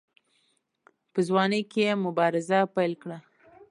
په 1.11 1.19
ځوانۍ 1.27 1.61
کې 1.71 1.79
یې 1.87 1.93
مبارزه 2.05 2.59
پیل 2.75 2.93
کړه. 3.01 3.17